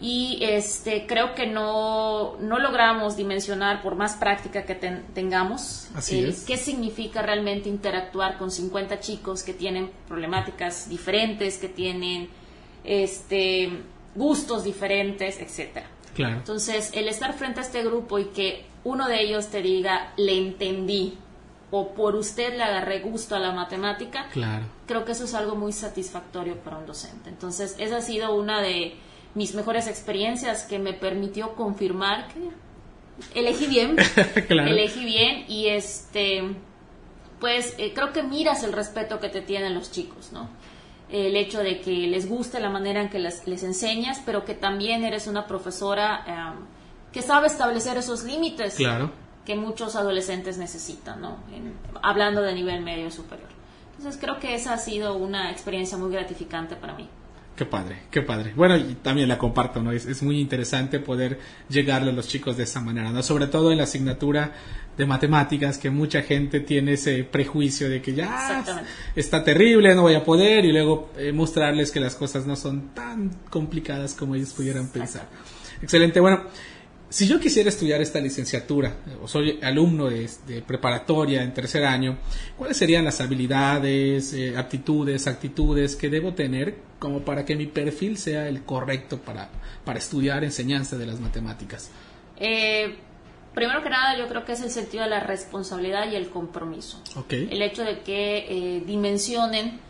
Y 0.00 0.38
este, 0.42 1.06
creo 1.06 1.34
que 1.34 1.46
no, 1.46 2.36
no 2.40 2.58
logramos 2.58 3.16
dimensionar, 3.16 3.82
por 3.82 3.94
más 3.94 4.16
práctica 4.16 4.64
que 4.64 4.74
tengamos, 4.74 5.88
qué 6.46 6.56
significa 6.56 7.22
realmente 7.22 7.68
interactuar 7.68 8.36
con 8.36 8.50
50 8.50 8.98
chicos 8.98 9.44
que 9.44 9.52
tienen 9.52 9.92
problemáticas 10.08 10.88
diferentes, 10.88 11.58
que 11.58 11.68
tienen 11.68 12.30
este, 12.84 13.70
gustos 14.14 14.64
diferentes, 14.64 15.40
etc. 15.40 15.84
Claro. 16.14 16.36
Entonces, 16.36 16.90
el 16.94 17.08
estar 17.08 17.32
frente 17.34 17.60
a 17.60 17.62
este 17.62 17.82
grupo 17.82 18.18
y 18.18 18.26
que 18.26 18.66
uno 18.84 19.08
de 19.08 19.22
ellos 19.22 19.48
te 19.48 19.62
diga, 19.62 20.12
le 20.16 20.36
entendí, 20.36 21.18
o 21.70 21.94
por 21.94 22.16
usted 22.16 22.56
le 22.56 22.62
agarré 22.62 23.00
gusto 23.00 23.34
a 23.34 23.38
la 23.38 23.52
matemática, 23.52 24.28
claro. 24.30 24.66
creo 24.86 25.04
que 25.04 25.12
eso 25.12 25.24
es 25.24 25.34
algo 25.34 25.56
muy 25.56 25.72
satisfactorio 25.72 26.56
para 26.58 26.76
un 26.78 26.86
docente. 26.86 27.30
Entonces, 27.30 27.76
esa 27.78 27.96
ha 27.96 28.00
sido 28.02 28.34
una 28.34 28.60
de 28.60 28.94
mis 29.34 29.54
mejores 29.54 29.86
experiencias 29.86 30.64
que 30.64 30.78
me 30.78 30.92
permitió 30.92 31.54
confirmar 31.54 32.28
que 32.28 32.50
elegí 33.34 33.66
bien, 33.66 33.96
elegí 34.48 35.04
bien 35.04 35.44
y 35.48 35.68
este, 35.68 36.42
pues 37.40 37.74
eh, 37.78 37.92
creo 37.94 38.12
que 38.12 38.22
miras 38.22 38.62
el 38.64 38.72
respeto 38.72 39.18
que 39.18 39.30
te 39.30 39.40
tienen 39.40 39.74
los 39.74 39.90
chicos, 39.90 40.32
¿no? 40.32 40.50
El 41.10 41.36
hecho 41.36 41.58
de 41.58 41.80
que 41.80 41.90
les 41.90 42.28
guste 42.28 42.58
la 42.60 42.70
manera 42.70 43.02
en 43.02 43.10
que 43.10 43.18
les, 43.18 43.62
enseñas, 43.62 44.22
pero 44.24 44.44
que 44.44 44.54
también 44.54 45.04
eres 45.04 45.26
una 45.26 45.46
profesora 45.46 46.24
eh, 46.26 46.64
que 47.12 47.20
sabe 47.20 47.48
establecer 47.48 47.98
esos 47.98 48.24
límites. 48.24 48.76
Claro 48.76 49.10
que 49.44 49.56
muchos 49.56 49.96
adolescentes 49.96 50.58
necesitan, 50.58 51.20
¿no? 51.20 51.36
hablando 52.02 52.42
de 52.42 52.54
nivel 52.54 52.82
medio 52.82 53.10
superior. 53.10 53.48
Entonces 53.96 54.20
creo 54.20 54.38
que 54.38 54.54
esa 54.54 54.74
ha 54.74 54.78
sido 54.78 55.16
una 55.16 55.50
experiencia 55.50 55.98
muy 55.98 56.10
gratificante 56.10 56.76
para 56.76 56.94
mí. 56.94 57.08
Qué 57.56 57.66
padre, 57.66 58.04
qué 58.10 58.22
padre. 58.22 58.52
Bueno, 58.56 58.76
y 58.76 58.94
también 59.02 59.28
la 59.28 59.36
comparto, 59.36 59.82
¿no? 59.82 59.92
Es, 59.92 60.06
es, 60.06 60.22
muy 60.22 60.40
interesante 60.40 61.00
poder 61.00 61.38
llegarle 61.68 62.10
a 62.10 62.14
los 62.14 62.26
chicos 62.26 62.56
de 62.56 62.62
esa 62.62 62.80
manera, 62.80 63.10
¿no? 63.10 63.22
Sobre 63.22 63.46
todo 63.46 63.70
en 63.70 63.78
la 63.78 63.84
asignatura 63.84 64.52
de 64.96 65.06
matemáticas, 65.06 65.76
que 65.76 65.90
mucha 65.90 66.22
gente 66.22 66.60
tiene 66.60 66.94
ese 66.94 67.24
prejuicio 67.24 67.90
de 67.90 68.00
que 68.00 68.14
ya 68.14 68.64
está 69.14 69.44
terrible, 69.44 69.94
no 69.94 70.02
voy 70.02 70.14
a 70.14 70.24
poder, 70.24 70.64
y 70.64 70.72
luego 70.72 71.10
eh, 71.18 71.32
mostrarles 71.32 71.90
que 71.90 72.00
las 72.00 72.14
cosas 72.14 72.46
no 72.46 72.56
son 72.56 72.94
tan 72.94 73.30
complicadas 73.50 74.14
como 74.14 74.34
ellos 74.34 74.52
pudieran 74.52 74.88
pensar. 74.88 75.28
Excelente, 75.82 76.20
bueno, 76.20 76.44
si 77.12 77.28
yo 77.28 77.38
quisiera 77.38 77.68
estudiar 77.68 78.00
esta 78.00 78.20
licenciatura, 78.20 78.96
o 79.22 79.28
soy 79.28 79.60
alumno 79.62 80.08
de, 80.08 80.62
preparatoria 80.66 81.42
en 81.42 81.52
tercer 81.52 81.84
año, 81.84 82.16
¿cuáles 82.56 82.78
serían 82.78 83.04
las 83.04 83.20
habilidades, 83.20 84.32
eh, 84.32 84.56
aptitudes, 84.56 85.26
actitudes 85.26 85.94
que 85.94 86.08
debo 86.08 86.32
tener 86.32 86.76
como 86.98 87.20
para 87.20 87.44
que 87.44 87.54
mi 87.54 87.66
perfil 87.66 88.16
sea 88.16 88.48
el 88.48 88.62
correcto 88.62 89.18
para, 89.18 89.50
para 89.84 89.98
estudiar 89.98 90.42
enseñanza 90.42 90.96
de 90.96 91.04
las 91.04 91.20
matemáticas? 91.20 91.90
Eh, 92.38 92.96
primero 93.54 93.82
que 93.82 93.90
nada, 93.90 94.16
yo 94.16 94.26
creo 94.26 94.46
que 94.46 94.52
es 94.52 94.62
el 94.62 94.70
sentido 94.70 95.04
de 95.04 95.10
la 95.10 95.20
responsabilidad 95.20 96.10
y 96.10 96.16
el 96.16 96.30
compromiso. 96.30 97.02
El 97.28 97.60
hecho 97.60 97.84
de 97.84 98.00
que 98.00 98.46
eh, 98.48 98.82
dimensionen 98.86 99.80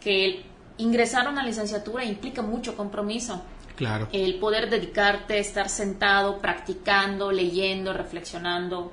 que 0.00 0.42
ingresar 0.78 1.26
a 1.26 1.30
una 1.30 1.44
licenciatura 1.44 2.02
implica 2.02 2.40
mucho 2.40 2.78
compromiso 2.78 3.42
Claro. 3.76 4.08
El 4.12 4.38
poder 4.38 4.68
dedicarte, 4.70 5.38
estar 5.38 5.68
sentado, 5.68 6.38
practicando, 6.38 7.32
leyendo, 7.32 7.92
reflexionando, 7.92 8.92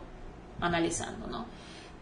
analizando, 0.62 1.28
¿no? 1.28 1.46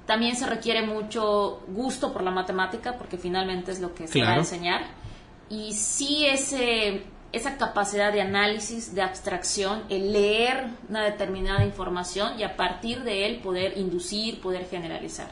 También 0.06 0.38
se 0.38 0.48
requiere 0.48 0.84
mucho 0.84 1.64
gusto 1.68 2.14
por 2.14 2.24
la 2.24 2.32
matemática, 2.32 2.98
porque 2.98 3.18
finalmente 3.18 3.72
es 3.72 3.80
lo 3.80 3.94
que 3.94 4.08
se 4.08 4.22
va 4.22 4.34
a 4.34 4.38
enseñar. 4.38 4.86
Y 5.50 5.74
sí 5.74 6.26
ese, 6.26 7.04
esa 7.34 7.58
capacidad 7.58 8.14
de 8.14 8.22
análisis, 8.22 8.96
de 8.96 9.02
abstracción, 9.02 9.84
el 9.90 10.14
leer 10.14 10.68
una 10.88 11.04
determinada 11.04 11.66
información 11.66 12.40
y 12.40 12.44
a 12.44 12.56
partir 12.56 13.04
de 13.04 13.26
él 13.26 13.40
poder 13.40 13.78
inducir, 13.78 14.40
poder 14.40 14.66
generalizar. 14.70 15.30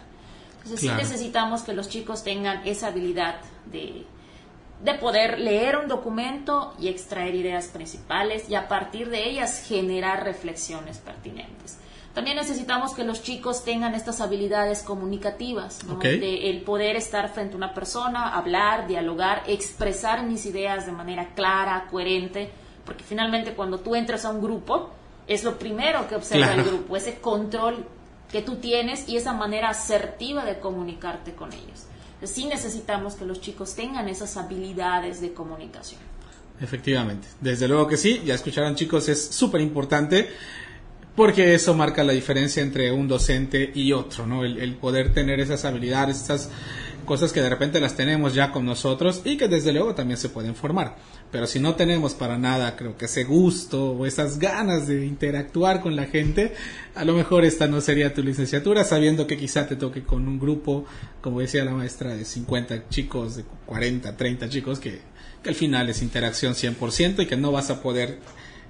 Entonces 0.57 0.81
sí 0.81 0.89
necesitamos 0.89 1.61
que 1.61 1.73
los 1.73 1.87
chicos 1.87 2.23
tengan 2.23 2.67
esa 2.67 2.87
habilidad 2.87 3.35
de 3.71 4.05
de 4.83 4.93
poder 4.95 5.39
leer 5.39 5.77
un 5.77 5.87
documento 5.87 6.73
y 6.79 6.89
extraer 6.89 7.35
ideas 7.35 7.67
principales 7.67 8.49
y 8.49 8.55
a 8.55 8.67
partir 8.67 9.09
de 9.09 9.29
ellas 9.29 9.63
generar 9.65 10.23
reflexiones 10.23 10.97
pertinentes. 10.97 11.79
También 12.13 12.37
necesitamos 12.37 12.93
que 12.93 13.03
los 13.03 13.23
chicos 13.23 13.65
tengan 13.65 13.93
estas 13.93 14.21
habilidades 14.21 14.83
comunicativas, 14.83 15.81
de 16.01 16.49
el 16.49 16.61
poder 16.61 16.95
estar 16.95 17.29
frente 17.33 17.55
a 17.55 17.57
una 17.57 17.73
persona, 17.73 18.35
hablar, 18.35 18.87
dialogar, 18.87 19.43
expresar 19.47 20.23
mis 20.23 20.45
ideas 20.45 20.85
de 20.85 20.93
manera 20.93 21.33
clara, 21.35 21.87
coherente, 21.91 22.49
porque 22.85 23.03
finalmente 23.03 23.53
cuando 23.53 23.79
tú 23.79 23.95
entras 23.95 24.23
a 24.23 24.29
un 24.29 24.41
grupo 24.41 24.91
es 25.27 25.43
lo 25.43 25.57
primero 25.57 26.07
que 26.07 26.15
observa 26.15 26.53
el 26.53 26.63
grupo, 26.63 26.95
ese 26.95 27.19
control 27.19 27.85
que 28.31 28.41
tú 28.41 28.57
tienes 28.57 29.09
y 29.09 29.17
esa 29.17 29.33
manera 29.33 29.69
asertiva 29.69 30.45
de 30.45 30.59
comunicarte 30.59 31.33
con 31.33 31.51
ellos 31.51 31.87
sí 32.23 32.45
necesitamos 32.45 33.15
que 33.15 33.25
los 33.25 33.41
chicos 33.41 33.75
tengan 33.75 34.07
esas 34.09 34.37
habilidades 34.37 35.21
de 35.21 35.33
comunicación. 35.33 36.01
Efectivamente, 36.61 37.27
desde 37.41 37.67
luego 37.67 37.87
que 37.87 37.97
sí, 37.97 38.21
ya 38.25 38.35
escucharon 38.35 38.75
chicos, 38.75 39.09
es 39.09 39.27
súper 39.27 39.61
importante 39.61 40.29
porque 41.15 41.53
eso 41.53 41.73
marca 41.73 42.03
la 42.03 42.13
diferencia 42.13 42.61
entre 42.61 42.91
un 42.91 43.07
docente 43.07 43.71
y 43.73 43.91
otro, 43.93 44.25
¿no? 44.25 44.43
El, 44.43 44.57
el, 44.59 44.75
poder 44.75 45.13
tener 45.13 45.39
esas 45.39 45.63
habilidades, 45.65 46.21
esas 46.21 46.49
cosas 47.05 47.31
que 47.31 47.41
de 47.41 47.49
repente 47.49 47.79
las 47.79 47.95
tenemos 47.95 48.33
ya 48.33 48.51
con 48.51 48.65
nosotros 48.65 49.21
y 49.23 49.37
que 49.37 49.47
desde 49.47 49.71
luego 49.71 49.95
también 49.95 50.17
se 50.17 50.29
pueden 50.29 50.55
formar. 50.55 50.97
Pero 51.31 51.47
si 51.47 51.59
no 51.59 51.75
tenemos 51.75 52.13
para 52.13 52.37
nada, 52.37 52.75
creo 52.75 52.97
que 52.97 53.05
ese 53.05 53.23
gusto 53.23 53.91
o 53.91 54.05
esas 54.05 54.39
ganas 54.39 54.87
de 54.87 55.05
interactuar 55.05 55.81
con 55.81 55.95
la 55.95 56.05
gente, 56.05 56.53
a 56.95 57.05
lo 57.05 57.13
mejor 57.13 57.45
esta 57.45 57.67
no 57.67 57.81
sería 57.81 58.13
tu 58.13 58.23
licenciatura, 58.23 58.83
sabiendo 58.83 59.27
que 59.27 59.37
quizá 59.37 59.67
te 59.67 59.75
toque 59.75 60.03
con 60.03 60.27
un 60.27 60.39
grupo, 60.39 60.85
como 61.21 61.39
decía 61.39 61.63
la 61.65 61.71
maestra, 61.71 62.15
de 62.15 62.25
50 62.25 62.89
chicos, 62.89 63.37
de 63.37 63.43
40, 63.65 64.15
30 64.15 64.49
chicos, 64.49 64.79
que, 64.79 64.99
al 65.45 65.55
final 65.55 65.89
es 65.89 66.01
interacción 66.01 66.53
100% 66.55 67.21
y 67.21 67.25
que 67.27 67.37
no 67.37 67.51
vas 67.51 67.69
a 67.69 67.79
poder 67.79 68.17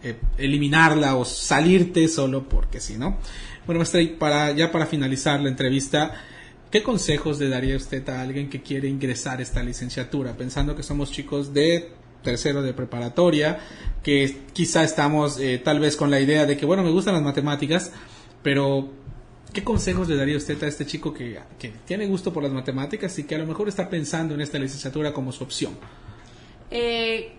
eh, 0.04 0.18
eliminarla 0.38 1.16
o 1.16 1.24
salirte 1.24 2.10
solo 2.10 2.50
porque 2.50 2.82
si 2.82 2.98
no. 2.98 3.18
Bueno, 3.66 3.80
maestra, 3.80 4.02
para, 4.20 4.52
ya 4.52 4.72
para 4.72 4.86
finalizar 4.86 5.40
la 5.40 5.48
entrevista, 5.48 6.22
¿Qué 6.72 6.84
consejos 6.84 7.40
le 7.40 7.50
daría 7.50 7.78
usted 7.78 8.08
a 8.10 8.22
alguien 8.22 8.50
que 8.50 8.62
quiere 8.62 8.88
ingresar 8.88 9.40
a 9.40 9.44
esta 9.44 9.64
licenciatura? 9.64 10.36
Pensando 10.36 10.76
que 10.76 10.84
somos 10.84 11.12
chicos 11.12 11.54
de 11.54 11.92
tercero 12.24 12.62
de 12.62 12.74
preparatoria, 12.74 13.60
que 14.04 14.42
quizá 14.52 14.84
estamos 14.84 15.40
eh, 15.40 15.62
tal 15.64 15.80
vez 15.80 15.96
con 15.96 16.12
la 16.12 16.20
idea 16.20 16.46
de 16.46 16.58
que, 16.58 16.66
bueno, 16.66 16.84
me 16.84 16.92
gustan 16.92 17.14
las 17.14 17.24
matemáticas, 17.24 17.94
pero 18.44 18.90
¿qué 19.54 19.64
consejos 19.64 20.10
le 20.10 20.18
daría 20.18 20.36
usted 20.36 20.62
a 20.64 20.68
este 20.68 20.86
chico 20.86 21.14
que, 21.14 21.40
que 21.58 21.72
tiene 21.86 22.08
gusto 22.08 22.34
por 22.34 22.44
las 22.44 22.52
matemáticas 22.52 23.18
y 23.20 23.24
que 23.24 23.36
a 23.36 23.38
lo 23.38 23.46
mejor 23.46 23.70
está 23.70 23.90
pensando 23.90 24.34
en 24.34 24.42
esta 24.42 24.58
licenciatura 24.60 25.14
como 25.14 25.32
su 25.32 25.44
opción? 25.44 25.78
Eh, 26.72 27.38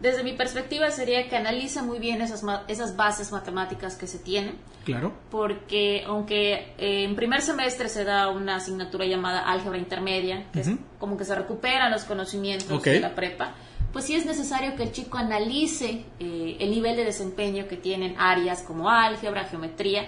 desde 0.00 0.22
mi 0.22 0.32
perspectiva 0.32 0.90
sería 0.90 1.28
que 1.28 1.36
analice 1.36 1.82
muy 1.82 1.98
bien 1.98 2.22
esas, 2.22 2.42
esas 2.68 2.96
bases 2.96 3.32
matemáticas 3.32 3.96
que 3.96 4.06
se 4.06 4.18
tienen. 4.18 4.56
Claro. 4.84 5.12
Porque 5.30 6.02
aunque 6.06 6.72
eh, 6.78 7.04
en 7.04 7.14
primer 7.14 7.42
semestre 7.42 7.88
se 7.88 8.04
da 8.04 8.28
una 8.30 8.56
asignatura 8.56 9.04
llamada 9.04 9.40
álgebra 9.40 9.78
intermedia, 9.78 10.46
que 10.52 10.60
es 10.60 10.70
como 10.98 11.16
que 11.16 11.24
se 11.24 11.34
recuperan 11.34 11.92
los 11.92 12.04
conocimientos 12.04 12.82
de 12.82 13.00
la 13.00 13.14
prepa, 13.14 13.54
pues 13.92 14.06
sí 14.06 14.14
es 14.14 14.24
necesario 14.24 14.74
que 14.76 14.84
el 14.84 14.92
chico 14.92 15.18
analice 15.18 16.04
eh, 16.18 16.56
el 16.60 16.70
nivel 16.70 16.96
de 16.96 17.04
desempeño 17.04 17.68
que 17.68 17.76
tienen 17.76 18.14
áreas 18.18 18.62
como 18.62 18.88
álgebra, 18.88 19.44
geometría, 19.44 20.06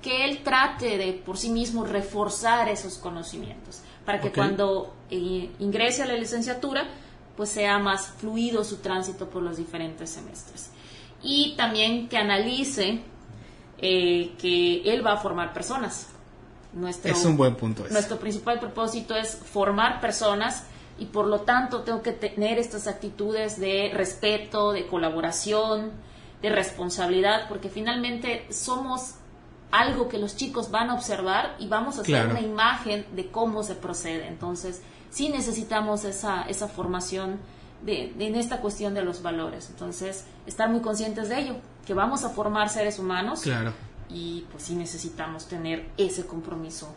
que 0.00 0.24
él 0.24 0.42
trate 0.42 0.98
de 0.98 1.12
por 1.12 1.36
sí 1.36 1.50
mismo 1.50 1.84
reforzar 1.84 2.68
esos 2.68 2.98
conocimientos, 2.98 3.82
para 4.04 4.20
que 4.20 4.30
cuando 4.30 4.94
eh, 5.10 5.50
ingrese 5.58 6.02
a 6.02 6.06
la 6.06 6.14
licenciatura, 6.14 6.88
pues 7.36 7.50
sea 7.50 7.78
más 7.78 8.08
fluido 8.18 8.64
su 8.64 8.76
tránsito 8.76 9.28
por 9.28 9.42
los 9.42 9.56
diferentes 9.56 10.10
semestres. 10.10 10.70
Y 11.22 11.54
también 11.56 12.08
que 12.08 12.18
analice 12.18 13.00
eh, 13.78 14.34
que 14.38 14.82
él 14.92 15.04
va 15.04 15.14
a 15.14 15.16
formar 15.16 15.52
personas. 15.52 16.08
Nuestro, 16.72 17.12
es 17.12 17.24
un 17.24 17.36
buen 17.36 17.54
punto. 17.54 17.84
Nuestro 17.90 18.18
principal 18.18 18.58
propósito 18.58 19.14
es 19.14 19.36
formar 19.36 20.00
personas 20.00 20.64
y 20.98 21.06
por 21.06 21.26
lo 21.26 21.40
tanto 21.40 21.82
tengo 21.82 22.02
que 22.02 22.12
tener 22.12 22.58
estas 22.58 22.86
actitudes 22.86 23.58
de 23.58 23.90
respeto, 23.94 24.72
de 24.72 24.86
colaboración, 24.86 25.92
de 26.42 26.50
responsabilidad, 26.50 27.48
porque 27.48 27.68
finalmente 27.68 28.46
somos 28.52 29.14
algo 29.70 30.08
que 30.08 30.18
los 30.18 30.36
chicos 30.36 30.70
van 30.70 30.90
a 30.90 30.94
observar 30.94 31.56
y 31.58 31.66
vamos 31.66 31.98
a 31.98 32.02
hacer 32.02 32.28
una 32.28 32.40
imagen 32.40 33.06
de 33.12 33.28
cómo 33.30 33.62
se 33.62 33.74
procede. 33.74 34.28
Entonces, 34.28 34.82
sí 35.14 35.28
necesitamos 35.28 36.04
esa, 36.04 36.42
esa 36.42 36.66
formación 36.66 37.38
de, 37.84 38.12
en 38.18 38.34
esta 38.34 38.60
cuestión 38.60 38.94
de 38.94 39.02
los 39.02 39.22
valores. 39.22 39.70
Entonces, 39.70 40.24
estar 40.46 40.68
muy 40.68 40.80
conscientes 40.80 41.28
de 41.28 41.38
ello, 41.38 41.56
que 41.86 41.94
vamos 41.94 42.24
a 42.24 42.30
formar 42.30 42.68
seres 42.68 42.98
humanos 42.98 43.42
claro. 43.42 43.72
y 44.10 44.44
pues 44.50 44.64
sí 44.64 44.74
necesitamos 44.74 45.46
tener 45.46 45.86
ese 45.96 46.26
compromiso 46.26 46.94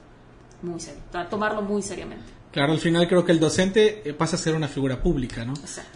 muy 0.64 0.80
serio, 0.80 1.02
tomarlo 1.30 1.62
muy 1.62 1.84
seriamente. 1.84 2.26
Claro, 2.52 2.74
al 2.74 2.80
final 2.80 3.08
creo 3.08 3.24
que 3.24 3.34
el 3.34 3.40
docente 3.40 4.10
eh, 4.10 4.14
pasa 4.14 4.36
a 4.36 4.40
ser 4.40 4.56
una 4.56 4.68
figura 4.68 5.04
pública, 5.04 5.46
¿no? 5.46 5.54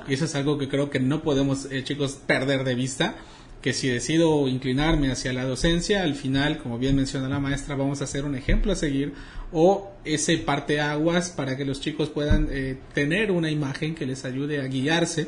Y 0.08 0.14
eso 0.14 0.26
es 0.26 0.36
algo 0.36 0.60
que 0.60 0.70
creo 0.70 0.92
que 0.92 1.00
no 1.00 1.24
podemos, 1.24 1.66
eh, 1.72 1.84
chicos, 1.84 2.20
perder 2.28 2.64
de 2.64 2.76
vista 2.76 3.16
que 3.62 3.74
si 3.74 3.88
decido 3.88 4.48
inclinarme 4.48 5.12
hacia 5.12 5.34
la 5.34 5.46
docencia, 5.46 6.02
al 6.04 6.16
final, 6.16 6.58
como 6.58 6.80
bien 6.80 6.96
menciona 6.96 7.30
la 7.30 7.40
maestra, 7.40 7.76
vamos 7.76 8.02
a 8.02 8.06
hacer 8.06 8.26
un 8.26 8.36
ejemplo 8.36 8.72
a 8.72 8.76
seguir 8.76 9.14
o 9.52 9.92
ese 10.04 10.38
parteaguas 10.38 11.30
para 11.30 11.56
que 11.56 11.66
los 11.66 11.80
chicos 11.80 12.10
puedan 12.10 12.48
eh, 12.50 12.78
tener 12.94 13.32
una 13.32 13.52
imagen 13.52 13.94
que 13.94 14.06
les 14.06 14.26
ayude 14.26 14.62
a 14.62 14.66
guiarse, 14.66 15.28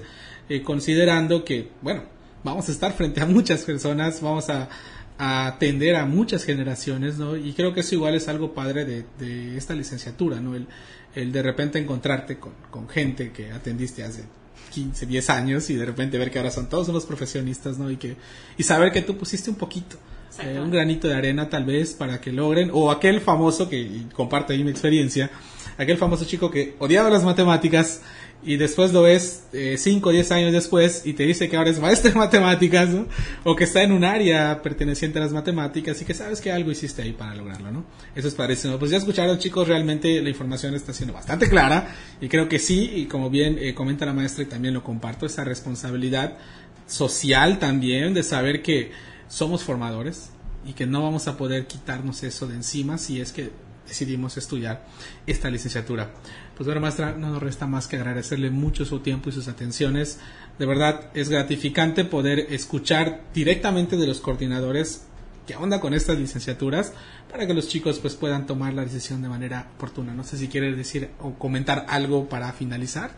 eh, 0.50 0.64
considerando 0.64 1.46
que, 1.46 1.70
bueno, 1.82 2.04
vamos 2.44 2.68
a 2.70 2.72
estar 2.72 2.94
frente 2.94 3.22
a 3.22 3.26
muchas 3.26 3.64
personas, 3.64 4.22
vamos 4.22 4.50
a, 4.50 4.70
atender 5.16 5.96
a 5.96 6.06
muchas 6.06 6.44
generaciones, 6.44 7.18
¿no? 7.18 7.38
Y 7.38 7.54
creo 7.54 7.72
que 7.72 7.82
eso 7.82 7.94
igual 7.96 8.16
es 8.16 8.28
algo 8.28 8.54
padre 8.54 8.84
de, 8.84 9.56
esta 9.56 9.76
licenciatura, 9.76 10.42
¿no? 10.42 10.56
El, 10.56 10.68
el 11.14 11.32
de 11.32 11.44
repente 11.44 11.78
encontrarte 11.78 12.40
con, 12.40 12.54
con 12.72 12.90
gente 12.90 13.32
que 13.32 13.52
atendiste 13.52 14.04
hace 14.04 14.24
15, 14.72 15.06
10 15.06 15.30
años 15.30 15.70
y 15.70 15.76
de 15.76 15.86
repente 15.86 16.18
ver 16.18 16.32
que 16.32 16.40
ahora 16.40 16.52
son 16.52 16.68
todos 16.68 16.90
unos 16.90 17.06
profesionistas, 17.06 17.78
¿no? 17.78 17.92
Y 17.92 17.98
que 17.98 18.16
y 18.58 18.64
saber 18.64 18.92
que 18.92 19.02
tú 19.02 19.18
pusiste 19.18 19.50
un 19.50 19.56
poquito, 19.56 19.98
eh, 20.40 20.60
un 20.60 20.72
granito 20.72 21.08
de 21.08 21.16
arena 21.16 21.50
tal 21.50 21.66
vez 21.66 21.94
para 21.94 22.20
que 22.20 22.32
logren, 22.32 22.70
o 22.74 22.90
aquel 22.92 23.22
famoso 23.22 23.70
que 23.70 24.04
comparte 24.14 24.54
ahí 24.54 24.64
mi 24.64 24.72
experiencia, 24.72 25.30
aquel 25.78 25.98
famoso 25.98 26.26
chico 26.26 26.50
que 26.50 26.76
odiaba 26.80 27.10
las 27.10 27.24
matemáticas 27.24 28.02
y 28.46 28.58
después 28.58 28.92
lo 28.94 29.02
ves 29.04 29.44
5 29.52 30.10
o 30.10 30.12
10 30.12 30.32
años 30.32 30.54
después 30.54 31.04
y 31.06 31.14
te 31.14 31.24
dice 31.24 31.50
que 31.50 31.58
ahora 31.58 31.70
es 31.70 31.80
maestro 31.80 32.12
de 32.12 32.18
matemáticas, 32.20 32.90
¿no? 32.90 33.08
O 33.44 33.56
que 33.56 33.64
está 33.64 33.84
en 33.84 33.92
un 33.92 34.04
área 34.04 34.62
perteneciente 34.62 35.20
a 35.20 35.22
las 35.22 35.32
matemáticas 35.32 36.02
y 36.02 36.06
que 36.06 36.14
sabes 36.14 36.42
que 36.42 36.52
algo 36.52 36.72
hiciste 36.72 37.02
ahí 37.02 37.14
para 37.14 37.36
lograrlo, 37.36 37.72
¿no? 37.72 37.86
Eso 38.16 38.28
es 38.28 38.36
padrísimo. 38.36 38.78
Pues 38.78 38.92
ya 38.92 38.98
escucharon 38.98 39.38
chicos, 39.38 39.68
realmente 39.68 40.22
la 40.22 40.30
información 40.30 40.76
está 40.76 40.94
siendo 40.94 41.14
bastante 41.14 41.50
clara 41.50 41.96
y 42.20 42.28
creo 42.28 42.50
que 42.50 42.60
sí, 42.60 42.92
y 42.96 43.06
como 43.06 43.30
bien 43.30 43.58
eh, 43.60 43.74
comenta 43.74 44.06
la 44.06 44.14
maestra 44.14 44.44
y 44.44 44.48
también 44.48 44.74
lo 44.74 44.84
comparto, 44.84 45.26
esa 45.26 45.44
responsabilidad 45.44 46.38
social 46.86 47.60
también 47.60 48.14
de 48.14 48.24
saber 48.24 48.62
que 48.62 48.92
somos 49.28 49.64
formadores 49.64 50.32
y 50.66 50.74
que 50.74 50.86
no 50.86 51.02
vamos 51.02 51.28
a 51.28 51.38
poder 51.38 51.68
quitarnos 51.68 52.24
eso 52.24 52.48
de 52.48 52.56
encima 52.56 52.98
si 52.98 53.20
es 53.20 53.32
que 53.32 53.52
decidimos 53.88 54.38
estudiar 54.38 54.86
esta 55.28 55.50
licenciatura. 55.50 56.12
Pues 56.56 56.66
bueno, 56.66 56.82
maestra, 56.82 57.14
no 57.14 57.30
nos 57.30 57.42
resta 57.44 57.68
más 57.68 57.88
que 57.88 57.96
agradecerle 57.96 58.50
mucho 58.50 58.86
su 58.86 59.00
tiempo 59.00 59.30
y 59.30 59.34
sus 59.34 59.48
atenciones. 59.48 60.20
De 60.60 60.66
verdad, 60.66 61.10
es 61.14 61.30
gratificante 61.30 62.06
poder 62.06 62.48
escuchar 62.50 63.24
directamente 63.34 63.98
de 63.98 64.08
los 64.08 64.20
coordinadores 64.20 65.06
qué 65.48 65.56
onda 65.56 65.82
con 65.82 65.94
estas 65.94 66.18
licenciaturas 66.18 66.94
para 67.30 67.46
que 67.48 67.54
los 67.54 67.68
chicos 67.68 68.00
pues 68.00 68.16
puedan 68.16 68.46
tomar 68.46 68.74
la 68.74 68.84
decisión 68.84 69.22
de 69.22 69.30
manera 69.30 69.72
oportuna. 69.76 70.14
No 70.14 70.24
sé 70.24 70.38
si 70.38 70.48
quieres 70.48 70.78
decir 70.78 71.10
o 71.20 71.34
comentar 71.34 71.86
algo 71.90 72.30
para 72.30 72.52
finalizar. 72.54 73.12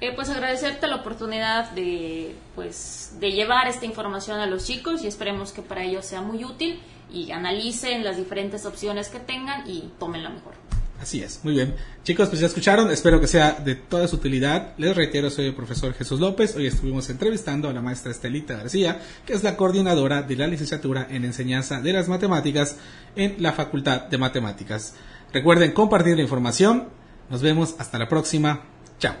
Eh, 0.00 0.12
pues 0.14 0.30
agradecerte 0.30 0.86
la 0.86 0.96
oportunidad 0.96 1.72
de 1.72 2.34
pues 2.54 3.16
de 3.20 3.32
llevar 3.32 3.68
esta 3.68 3.84
información 3.84 4.40
a 4.40 4.46
los 4.46 4.64
chicos 4.64 5.02
y 5.04 5.06
esperemos 5.06 5.52
que 5.52 5.60
para 5.60 5.84
ellos 5.84 6.06
sea 6.06 6.22
muy 6.22 6.42
útil 6.42 6.80
y 7.12 7.32
analicen 7.32 8.02
las 8.02 8.16
diferentes 8.16 8.64
opciones 8.64 9.08
que 9.08 9.20
tengan 9.20 9.68
y 9.68 9.90
tomen 9.98 10.22
la 10.22 10.30
mejor. 10.30 10.54
Así 11.00 11.22
es, 11.22 11.40
muy 11.44 11.54
bien. 11.54 11.74
Chicos, 12.02 12.28
pues 12.28 12.40
ya 12.40 12.46
escucharon, 12.46 12.90
espero 12.90 13.20
que 13.20 13.26
sea 13.26 13.52
de 13.52 13.74
toda 13.74 14.06
su 14.06 14.16
utilidad. 14.16 14.74
Les 14.76 14.94
reitero, 14.94 15.30
soy 15.30 15.46
el 15.46 15.54
profesor 15.54 15.94
Jesús 15.94 16.20
López. 16.20 16.54
Hoy 16.56 16.66
estuvimos 16.66 17.08
entrevistando 17.08 17.70
a 17.70 17.72
la 17.72 17.80
maestra 17.80 18.10
Estelita 18.10 18.56
García, 18.56 19.00
que 19.24 19.32
es 19.32 19.42
la 19.42 19.56
coordinadora 19.56 20.22
de 20.22 20.36
la 20.36 20.46
licenciatura 20.46 21.06
en 21.10 21.24
enseñanza 21.24 21.80
de 21.80 21.94
las 21.94 22.08
matemáticas 22.08 22.76
en 23.16 23.36
la 23.38 23.52
Facultad 23.52 24.02
de 24.08 24.18
Matemáticas. 24.18 24.94
Recuerden 25.32 25.72
compartir 25.72 26.16
la 26.16 26.22
información. 26.22 26.88
Nos 27.30 27.40
vemos 27.40 27.76
hasta 27.78 27.98
la 27.98 28.08
próxima. 28.08 28.62
Chao. 28.98 29.14